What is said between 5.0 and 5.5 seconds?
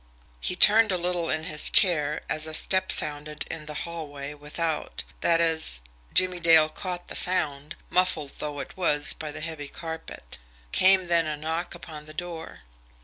that